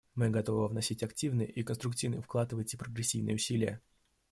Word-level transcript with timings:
Мы 0.15 0.31
готовы 0.31 0.67
вносить 0.67 1.03
активный 1.03 1.45
и 1.45 1.61
конструктивный 1.61 2.23
вклад 2.23 2.53
в 2.53 2.57
эти 2.57 2.75
прогрессивные 2.75 3.35
усилия. 3.35 3.81